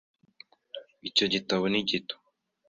[1.09, 2.15] Icyo gitabo ni gito.